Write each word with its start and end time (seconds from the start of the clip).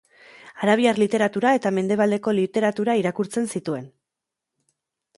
Arabiar 0.67 0.95
literatura 1.03 1.51
eta 1.59 1.73
Mendebaldeko 1.79 2.35
literatura 2.39 2.99
irakurtzen 3.05 3.49
zituen. 3.57 3.89